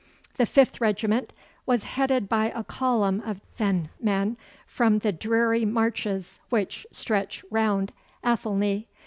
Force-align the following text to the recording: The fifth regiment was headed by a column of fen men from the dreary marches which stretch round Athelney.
The 0.37 0.47
fifth 0.47 0.81
regiment 0.81 1.31
was 1.67 1.83
headed 1.83 2.27
by 2.27 2.49
a 2.55 2.63
column 2.63 3.21
of 3.23 3.39
fen 3.53 3.89
men 4.01 4.35
from 4.65 4.97
the 4.97 5.11
dreary 5.11 5.63
marches 5.63 6.39
which 6.49 6.87
stretch 6.91 7.43
round 7.51 7.93
Athelney. 8.25 8.87